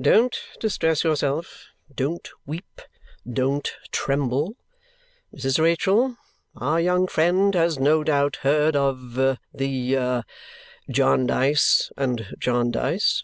Don't 0.00 0.34
distress 0.58 1.04
yourself! 1.04 1.66
Don't 1.94 2.30
weep! 2.46 2.80
Don't 3.30 3.74
tremble! 3.92 4.56
Mrs. 5.36 5.58
Rachael, 5.62 6.16
our 6.56 6.80
young 6.80 7.06
friend 7.06 7.54
has 7.54 7.78
no 7.78 8.02
doubt 8.02 8.36
heard 8.36 8.74
of 8.74 9.12
the 9.52 9.94
a 9.96 10.24
Jarndyce 10.90 11.92
and 11.98 12.34
Jarndyce." 12.38 13.22